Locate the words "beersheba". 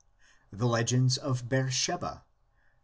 1.47-2.23